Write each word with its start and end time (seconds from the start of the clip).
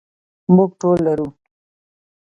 موږ 0.55 0.69
ټول 0.81 0.97
لرو. 1.05 1.27